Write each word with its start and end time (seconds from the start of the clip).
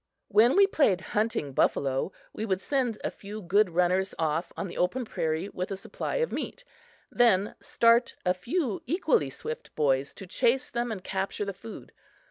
When 0.29 0.55
we 0.55 0.65
played 0.65 0.99
"hunting 1.13 1.53
buffalo" 1.53 2.11
we 2.33 2.43
would 2.43 2.59
send 2.59 2.97
a 3.03 3.11
few 3.11 3.39
good 3.39 3.69
runners 3.69 4.15
off 4.17 4.51
on 4.57 4.67
the 4.67 4.75
open 4.75 5.05
prairie 5.05 5.47
with 5.49 5.69
a 5.69 5.77
supply 5.77 6.15
of 6.15 6.31
meat; 6.31 6.63
then 7.11 7.53
start 7.61 8.15
a 8.25 8.33
few 8.33 8.81
equally 8.87 9.29
swift 9.29 9.75
boys 9.75 10.15
to 10.15 10.25
chase 10.25 10.71
them 10.71 10.91
and 10.91 11.03
capture 11.03 11.45
the 11.45 11.53
food. 11.53 11.91